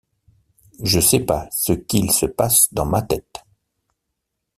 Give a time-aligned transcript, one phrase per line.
[0.83, 3.45] Je sais pas ce qu'il se passe dans ma tête.